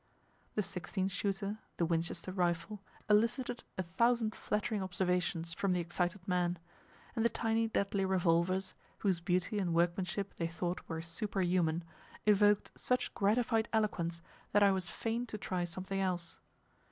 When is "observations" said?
4.81-5.53